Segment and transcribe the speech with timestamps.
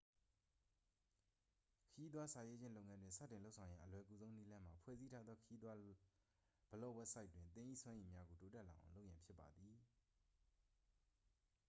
[1.91, 5.77] ခရီးသွားစာရေးခြင်းလုပ်ငန်းတွင် စတင်လုပ်ဆောင်ရန် အလွယ်ကူဆုံးနည်းလမ်းမှာ ဖွဲ့စည်းထားသော ခရီးသွား
[6.71, 9.75] ဘလော့ဝဘ်ဆိုက်တွင် သင်၏စွမ်းရည်များကို တိုးတက်လာအောင်လုပ်ရန်ဖြစ်ပါသည်